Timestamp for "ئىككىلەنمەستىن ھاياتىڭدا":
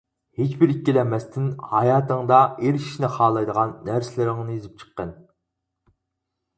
0.75-2.41